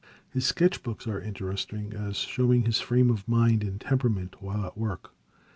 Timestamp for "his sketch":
0.33-0.81